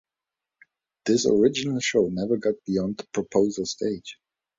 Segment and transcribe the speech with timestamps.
[1.05, 4.17] This original show never got beyond the proposal stage.